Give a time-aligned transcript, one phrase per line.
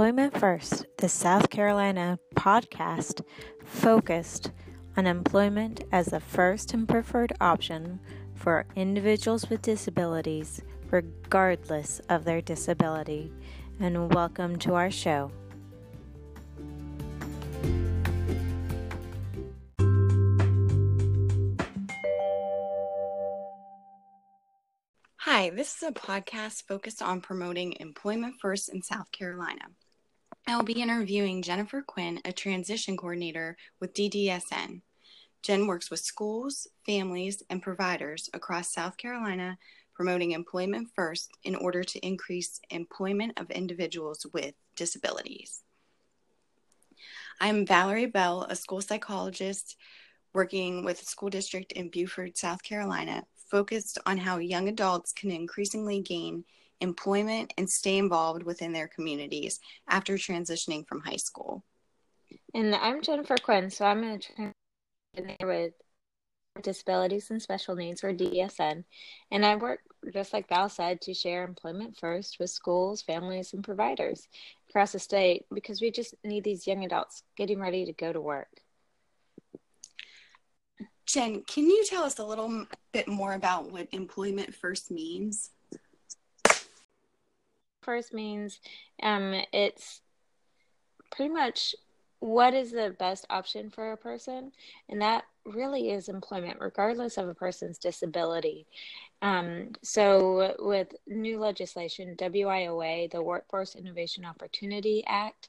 [0.00, 3.22] Employment First, the South Carolina podcast
[3.66, 4.50] focused
[4.96, 8.00] on employment as the first and preferred option
[8.34, 13.30] for individuals with disabilities, regardless of their disability.
[13.78, 15.32] And welcome to our show.
[25.18, 29.66] Hi, this is a podcast focused on promoting employment first in South Carolina.
[30.50, 34.82] I'll be interviewing Jennifer Quinn, a transition coordinator with DDSN.
[35.42, 39.56] Jen works with schools, families, and providers across South Carolina
[39.94, 45.62] promoting employment first in order to increase employment of individuals with disabilities.
[47.40, 49.76] I'm Valerie Bell, a school psychologist
[50.34, 53.22] working with a school district in Beaufort, South Carolina,
[53.52, 56.44] focused on how young adults can increasingly gain
[56.80, 61.64] employment and stay involved within their communities after transitioning from high school.
[62.54, 64.52] And I'm Jennifer Quinn, so I'm going to
[65.14, 65.72] transition with
[66.62, 68.84] disabilities and special needs or DSN,
[69.30, 69.80] and I work
[70.12, 74.26] just like Val said to share employment first with schools, families, and providers
[74.68, 78.20] across the state because we just need these young adults getting ready to go to
[78.20, 78.48] work.
[81.06, 85.50] Jen, can you tell us a little bit more about what employment first means?
[87.82, 88.60] First means
[89.02, 90.02] um, it's
[91.10, 91.74] pretty much
[92.20, 94.52] what is the best option for a person,
[94.88, 98.66] and that really is employment, regardless of a person's disability.
[99.22, 105.48] Um, so, with new legislation, WIOA, the Workforce Innovation Opportunity Act,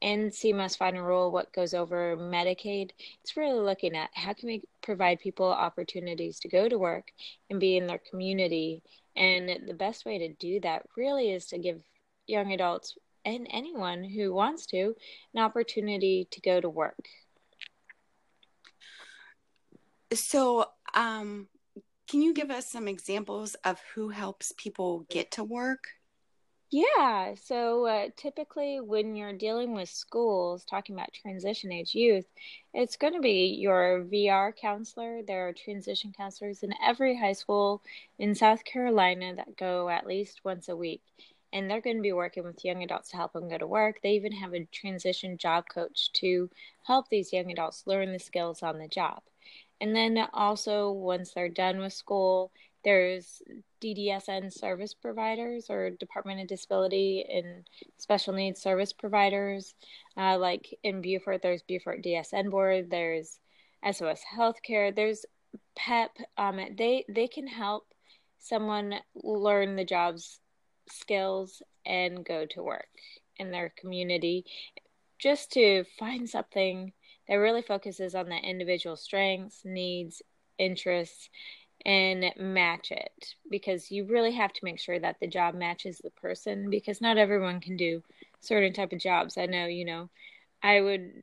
[0.00, 2.90] and CMS final rule, what goes over Medicaid,
[3.22, 7.10] it's really looking at how can we provide people opportunities to go to work
[7.50, 8.82] and be in their community.
[9.18, 11.80] And the best way to do that really is to give
[12.28, 14.94] young adults and anyone who wants to
[15.34, 17.08] an opportunity to go to work.
[20.14, 21.48] So, um,
[22.08, 25.88] can you give us some examples of who helps people get to work?
[26.70, 32.26] Yeah, so uh, typically when you're dealing with schools, talking about transition age youth,
[32.74, 35.22] it's going to be your VR counselor.
[35.22, 37.82] There are transition counselors in every high school
[38.18, 41.02] in South Carolina that go at least once a week.
[41.54, 44.02] And they're going to be working with young adults to help them go to work.
[44.02, 46.50] They even have a transition job coach to
[46.82, 49.22] help these young adults learn the skills on the job.
[49.80, 52.52] And then also, once they're done with school,
[52.84, 53.42] there's
[53.82, 57.66] DDSN service providers or Department of Disability and
[57.98, 59.74] Special Needs service providers.
[60.16, 63.40] Uh, like in Beaufort, there's Beaufort DSN Board, there's
[63.84, 65.24] SOS Healthcare, there's
[65.76, 66.10] PEP.
[66.36, 67.86] Um, they they can help
[68.38, 70.40] someone learn the job's
[70.88, 72.88] skills and go to work
[73.36, 74.44] in their community
[75.18, 76.92] just to find something
[77.28, 80.22] that really focuses on the individual strengths, needs,
[80.58, 81.28] interests,
[81.88, 86.10] and match it because you really have to make sure that the job matches the
[86.10, 88.02] person because not everyone can do
[88.40, 89.38] certain type of jobs.
[89.38, 90.10] I know, you know,
[90.62, 91.22] I would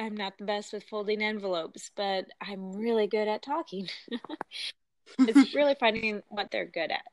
[0.00, 3.86] I'm not the best with folding envelopes, but I'm really good at talking.
[5.20, 7.04] it's really finding what they're good at.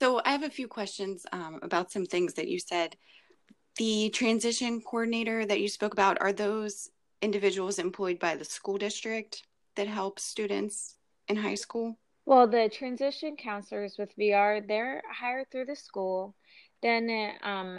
[0.00, 2.94] So I have a few questions um, about some things that you said.
[3.76, 6.90] The transition coordinator that you spoke about are those
[7.22, 9.42] individuals employed by the school district?
[9.76, 10.96] That helps students
[11.28, 11.98] in high school?
[12.24, 16.34] Well, the transition counselors with VR, they're hired through the school.
[16.82, 17.78] Then, um,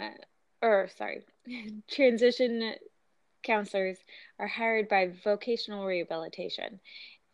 [0.62, 1.22] or sorry,
[1.90, 2.74] transition
[3.42, 3.98] counselors
[4.38, 6.80] are hired by vocational rehabilitation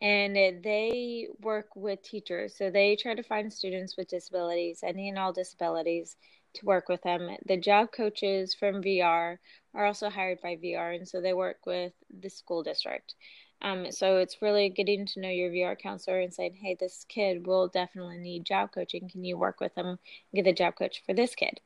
[0.00, 2.56] and they work with teachers.
[2.58, 6.16] So they try to find students with disabilities, any and all disabilities,
[6.54, 7.36] to work with them.
[7.46, 9.38] The job coaches from VR
[9.74, 13.14] are also hired by VR, and so they work with the school district.
[13.62, 17.46] Um, so it's really getting to know your VR counselor and saying, hey, this kid
[17.46, 19.08] will definitely need job coaching.
[19.08, 19.98] Can you work with them,
[20.34, 21.60] get a job coach for this kid?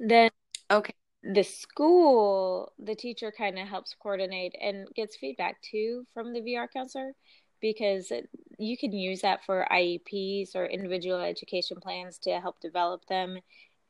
[0.00, 0.30] Then,
[0.70, 6.40] okay, the school, the teacher kind of helps coordinate and gets feedback too from the
[6.40, 7.12] VR counselor
[7.60, 8.10] because
[8.58, 13.38] you can use that for IEPs or individual education plans to help develop them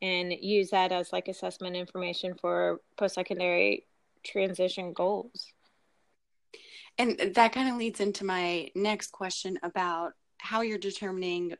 [0.02, 3.86] and use that as like assessment information for post secondary
[4.24, 5.52] transition goals.
[6.98, 11.54] And that kind of leads into my next question about how you're determining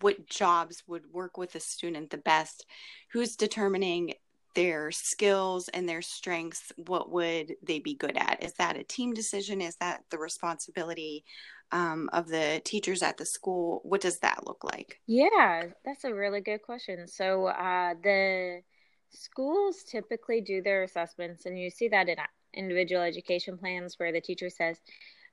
[0.00, 2.66] what jobs would work with a student the best.
[3.12, 4.14] Who's determining
[4.54, 6.72] their skills and their strengths?
[6.76, 8.42] What would they be good at?
[8.42, 9.60] Is that a team decision?
[9.60, 11.24] Is that the responsibility
[11.72, 13.80] um, of the teachers at the school?
[13.84, 15.00] What does that look like?
[15.06, 17.06] Yeah, that's a really good question.
[17.06, 18.62] So, uh, the
[19.10, 22.16] schools typically do their assessments, and you see that in
[22.54, 24.80] individual education plans where the teacher says,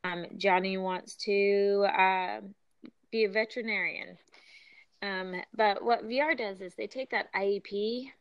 [0.04, 2.40] um, Johnny wants to uh,
[3.12, 4.18] be a veterinarian.
[5.02, 8.12] Um, but what VR does is they take that IEP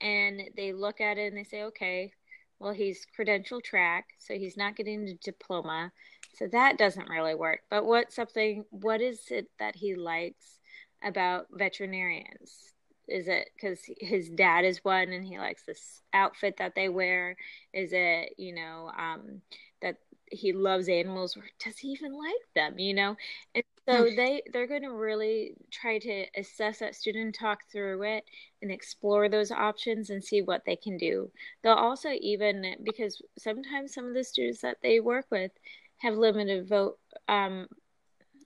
[0.00, 2.12] and they look at it and they say, okay,
[2.58, 5.92] well, he's credential track, so he's not getting a diploma.
[6.34, 7.60] So that doesn't really work.
[7.68, 10.60] But what something, what is it that he likes
[11.02, 12.71] about veterinarians?
[13.12, 17.36] Is it because his dad is one and he likes this outfit that they wear?
[17.72, 19.42] Is it, you know, um,
[19.82, 19.96] that
[20.30, 23.16] he loves animals or does he even like them, you know?
[23.54, 24.16] And so hmm.
[24.16, 28.24] they they're going to really try to assess that student, talk through it,
[28.62, 31.30] and explore those options and see what they can do.
[31.62, 35.52] They'll also even because sometimes some of the students that they work with
[35.98, 36.98] have limited vote
[37.28, 37.68] um,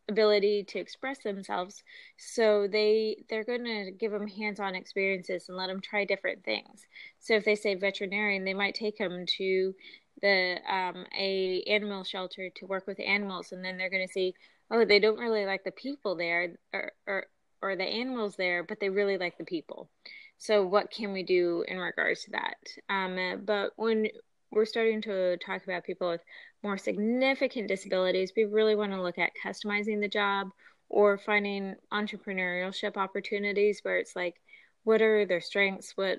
[0.09, 1.83] ability to express themselves.
[2.17, 6.87] So they they're going to give them hands-on experiences and let them try different things.
[7.19, 9.75] So if they say veterinarian they might take them to
[10.23, 14.35] the um, a animal shelter to work with animals and then they're going to see
[14.71, 17.27] oh they don't really like the people there or, or
[17.61, 19.91] or the animals there but they really like the people.
[20.39, 22.57] So what can we do in regards to that?
[22.89, 24.09] Um, but when
[24.51, 26.21] we're starting to talk about people with
[26.67, 30.49] more significant disabilities, we really want to look at customizing the job
[30.89, 34.35] or finding entrepreneurship opportunities where it's like,
[34.83, 35.93] what are their strengths?
[35.97, 36.19] What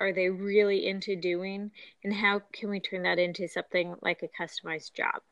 [0.00, 1.70] are they really into doing?
[2.02, 5.22] And how can we turn that into something like a customized job?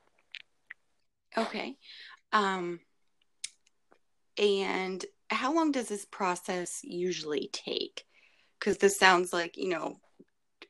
[1.37, 1.77] Okay.
[2.33, 2.79] Um,
[4.41, 8.05] and how long does this process usually take?
[8.61, 9.97] Because this sounds like, you know,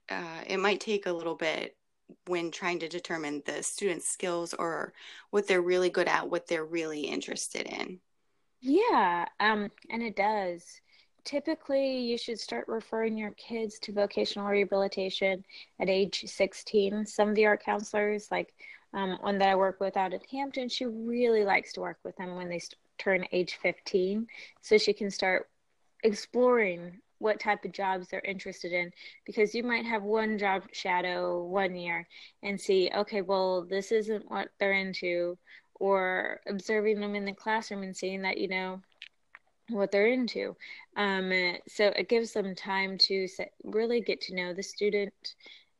[0.08, 1.77] uh, it might take a little bit
[2.26, 4.92] when trying to determine the student's skills or
[5.30, 8.00] what they're really good at, what they're really interested in.
[8.60, 10.80] Yeah, um, and it does.
[11.24, 15.44] Typically, you should start referring your kids to vocational rehabilitation
[15.78, 17.06] at age 16.
[17.06, 18.54] Some of the art counselors, like
[18.94, 22.16] um, one that I work with out at Hampton, she really likes to work with
[22.16, 24.26] them when they st- turn age 15
[24.60, 25.48] so she can start
[26.02, 28.90] exploring what type of jobs they're interested in
[29.24, 32.06] because you might have one job shadow one year
[32.42, 35.36] and see okay well this isn't what they're into
[35.74, 38.80] or observing them in the classroom and seeing that you know
[39.70, 40.56] what they're into.
[40.96, 41.30] Um,
[41.68, 43.28] so it gives them time to
[43.64, 45.12] really get to know the student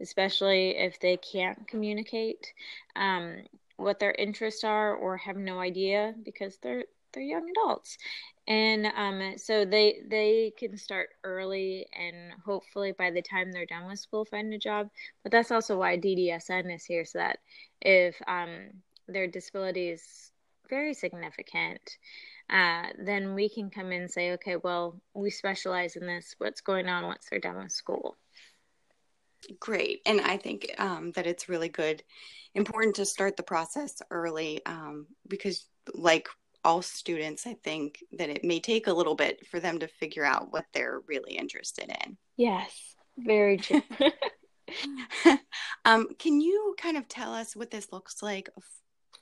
[0.01, 2.53] especially if they can't communicate
[2.97, 3.37] um,
[3.77, 6.85] what their interests are or have no idea because they're
[7.19, 7.99] they're young adults.
[8.47, 13.87] And um, so they they can start early and hopefully by the time they're done
[13.87, 14.89] with school find a job.
[15.23, 17.39] But that's also why ddsn is here so that
[17.81, 18.71] if um,
[19.07, 20.31] their disability is
[20.71, 21.81] very significant
[22.51, 26.35] uh, then we can come in and say okay well we specialize in this.
[26.39, 28.17] What's going on once they're done with school?
[29.61, 30.01] Great.
[30.07, 32.03] And i think um, that it's really good
[32.55, 36.29] important to start the process early um, because like
[36.69, 40.25] all students, I think that it may take a little bit for them to figure
[40.25, 42.19] out what they're really interested in.
[42.37, 43.81] Yes, very true.
[45.87, 48.51] um, can you kind of tell us what this looks like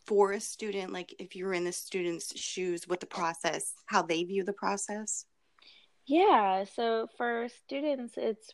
[0.09, 0.93] for a student?
[0.93, 4.53] Like if you were in the student's shoes, what the process, how they view the
[4.53, 5.25] process?
[6.05, 8.50] Yeah, so for students, it's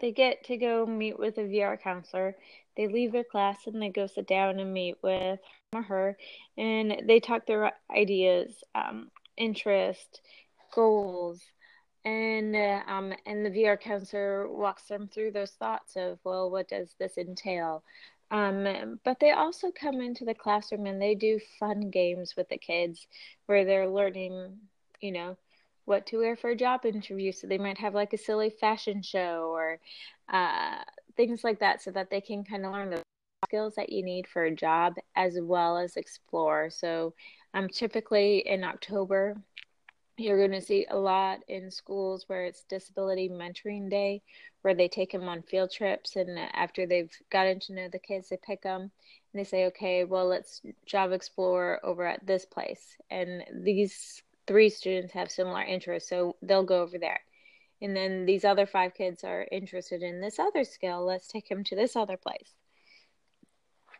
[0.00, 2.36] they get to go meet with a VR counselor.
[2.76, 5.38] They leave their class and they go sit down and meet with him
[5.72, 6.16] or her,
[6.56, 10.20] and they talk their ideas, um, interest,
[10.74, 11.40] goals,
[12.04, 16.68] and uh, um, and the VR counselor walks them through those thoughts of well, what
[16.68, 17.82] does this entail?
[18.30, 22.58] Um, but they also come into the classroom and they do fun games with the
[22.58, 23.06] kids
[23.46, 24.56] where they're learning,
[25.00, 25.36] you know,
[25.84, 27.32] what to wear for a job interview.
[27.32, 29.78] So they might have like a silly fashion show or
[30.32, 30.82] uh,
[31.16, 33.02] things like that so that they can kind of learn the
[33.46, 36.70] skills that you need for a job as well as explore.
[36.70, 37.14] So
[37.54, 39.36] um, typically in October,
[40.20, 44.22] you're going to see a lot in schools where it's disability mentoring day
[44.62, 48.28] where they take them on field trips and after they've gotten to know the kids
[48.28, 48.90] they pick them and
[49.32, 55.12] they say okay well let's job explore over at this place and these three students
[55.12, 57.20] have similar interests, so they'll go over there.
[57.80, 61.04] And then these other five kids are interested in this other skill.
[61.04, 62.52] Let's take them to this other place.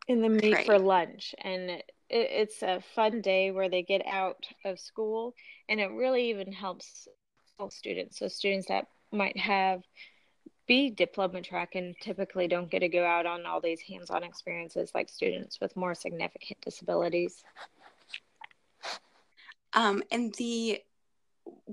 [0.09, 1.37] And then meet for lunch.
[1.39, 5.37] And it, it's a fun day where they get out of school,
[5.69, 7.07] and it really even helps
[7.61, 8.19] all students.
[8.19, 9.85] So students that might have
[10.67, 14.91] be diploma track and typically don't get to go out on all these hands-on experiences
[14.97, 17.45] like students with more significant disabilities.
[19.73, 20.81] Um, and the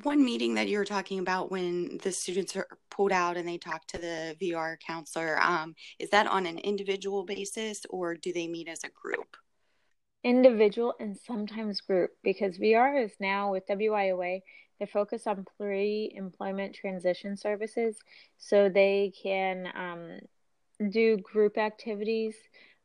[0.04, 3.58] one meeting that you were talking about when the students are pulled out and they
[3.58, 8.48] talk to the VR counselor, um, is that on an individual basis or do they
[8.48, 9.38] meet as a group?
[10.24, 14.42] Individual and sometimes group because VR is now with WIOA,
[14.78, 17.98] they're focused on pre employment transition services.
[18.38, 22.36] So they can um, do group activities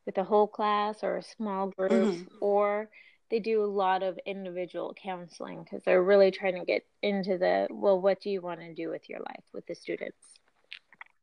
[0.07, 2.35] with a whole class or a small group, mm-hmm.
[2.41, 2.89] or
[3.33, 7.67] they do a lot of individual counseling because they're really trying to get into the
[7.71, 10.19] well, what do you want to do with your life with the students?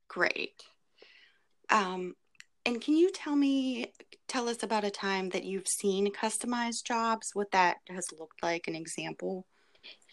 [0.08, 0.64] Great.
[1.70, 2.16] Um,
[2.66, 3.94] and can you tell me,
[4.28, 8.68] tell us about a time that you've seen customized jobs, what that has looked like,
[8.68, 9.46] an example?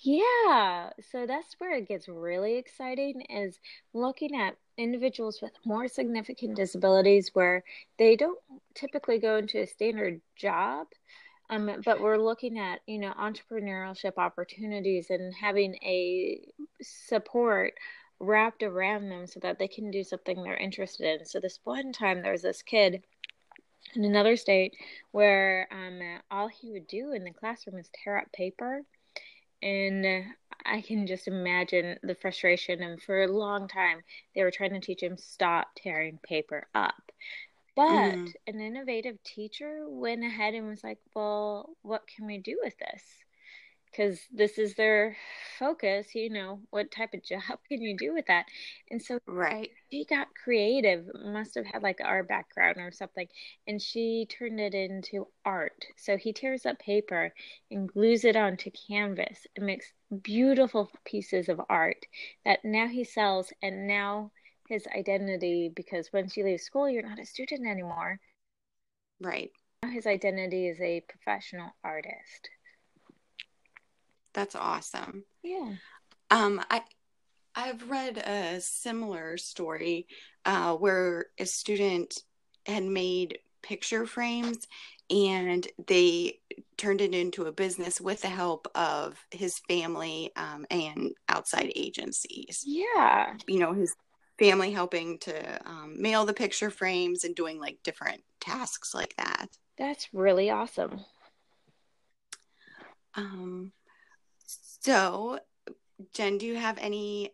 [0.03, 3.59] Yeah, so that's where it gets really exciting is
[3.95, 7.65] looking at individuals with more significant disabilities where
[7.99, 8.39] they don't
[8.75, 10.89] typically go into a standard job
[11.51, 16.41] um, but we're looking at, you know, entrepreneurship opportunities and having a
[16.83, 17.75] support
[18.19, 21.27] wrapped around them so that they can do something they're interested in.
[21.27, 23.03] So this one time there was this kid
[23.95, 24.75] in another state
[25.13, 26.01] where um,
[26.31, 28.83] all he would do in the classroom is tear up paper.
[29.63, 30.25] And
[30.65, 32.83] I can just imagine the frustration.
[32.83, 34.03] And for a long time,
[34.35, 36.95] they were trying to teach him stop tearing paper up.
[37.77, 38.33] But mm.
[38.47, 43.03] an innovative teacher went ahead and was like, well, what can we do with this?
[43.91, 45.17] Because this is their
[45.59, 48.47] focus, you know, what type of job can you do with that?
[48.91, 49.71] And so right.
[49.91, 53.29] she got creative, must have had like our background or something,
[53.67, 55.85] and she turned it into art.
[55.97, 57.35] So he tears up paper
[57.71, 59.93] and glues it onto canvas and makes
[60.23, 62.07] beautiful pieces of art
[62.47, 64.31] that now he sells and now
[64.69, 68.19] his identity because once you leave school, you're not a student anymore.
[69.21, 69.51] Right.
[69.83, 72.51] Now his identity is a professional artist.
[74.35, 75.25] That's awesome.
[75.43, 75.73] Yeah.
[76.31, 76.83] Um, I
[77.55, 80.07] I've read a similar story
[80.45, 82.23] uh, where a student
[82.67, 84.67] had made picture frames
[85.09, 86.41] and they
[86.77, 92.63] turned it into a business with the help of his family um, and outside agencies.
[92.67, 93.35] Yeah.
[93.47, 93.95] You know, his
[94.39, 99.47] family helping to um, mail the picture frames and doing like different tasks like that.
[99.79, 101.01] That's really awesome.
[103.15, 103.73] Um,
[104.47, 105.39] so,
[106.13, 107.33] Jen, do you have any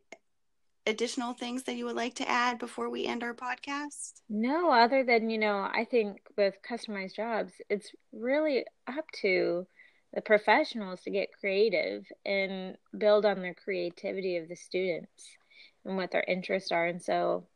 [0.86, 4.20] additional things that you would like to add before we end our podcast?
[4.28, 9.66] No, other than, you know, I think with customized jobs, it's really up to
[10.14, 15.36] the professionals to get creative and build on the creativity of the students
[15.84, 16.86] and what their interests are.
[16.86, 17.46] And so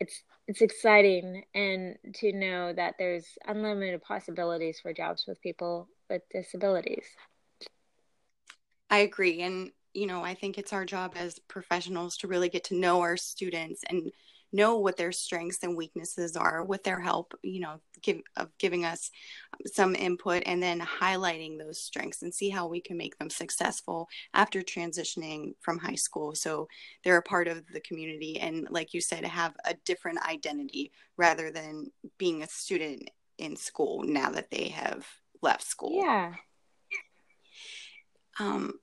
[0.00, 6.22] it's it's exciting and to know that there's unlimited possibilities for jobs with people with
[6.30, 7.04] disabilities.
[8.90, 9.42] I agree.
[9.42, 13.00] And you know i think it's our job as professionals to really get to know
[13.00, 14.12] our students and
[14.52, 18.84] know what their strengths and weaknesses are with their help you know give, of giving
[18.84, 19.10] us
[19.66, 24.08] some input and then highlighting those strengths and see how we can make them successful
[24.34, 26.34] after transitioning from high school.
[26.34, 26.68] So
[27.04, 31.50] they're a part of the community and like you said have a different identity rather
[31.50, 35.06] than being a student in school now that they have
[35.42, 35.92] left school.
[35.92, 36.34] Yeah.
[38.38, 38.74] Um,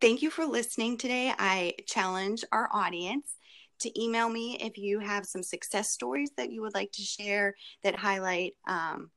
[0.00, 1.32] thank you for listening today.
[1.36, 3.36] I challenge our audience
[3.82, 7.54] to email me if you have some success stories that you would like to share
[7.82, 9.10] that highlight um,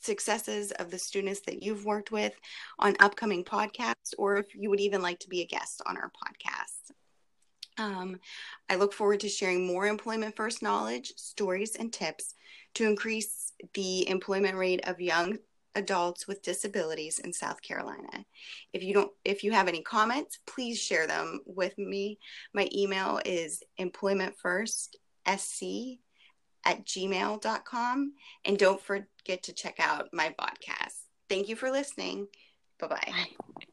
[0.00, 2.32] successes of the students that you've worked with
[2.78, 6.10] on upcoming podcasts, or if you would even like to be a guest on our
[6.10, 6.92] podcast.
[7.78, 8.20] Um,
[8.70, 12.34] I look forward to sharing more employment first knowledge, stories, and tips
[12.74, 15.38] to increase the employment rate of young
[15.76, 18.24] adults with disabilities in South Carolina.
[18.72, 22.18] If you don't if you have any comments, please share them with me.
[22.52, 25.98] My email is employmentfirstsc
[26.64, 28.12] at gmail.com.
[28.44, 30.96] And don't forget to check out my podcast.
[31.28, 32.26] Thank you for listening.
[32.80, 32.98] Bye-bye.
[33.06, 33.66] bye bye